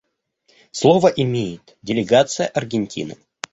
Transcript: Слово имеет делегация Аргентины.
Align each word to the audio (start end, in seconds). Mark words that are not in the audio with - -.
Слово 0.71 1.09
имеет 1.09 1.77
делегация 1.83 2.47
Аргентины. 2.47 3.17